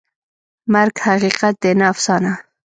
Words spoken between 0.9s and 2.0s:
حقیقت دی، نه